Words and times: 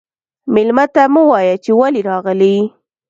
مېلمه 0.53 0.85
ته 0.93 1.03
مه 1.13 1.21
وايه 1.29 1.55
چې 1.63 1.71
ولې 1.79 2.01
راغلې. 2.09 2.55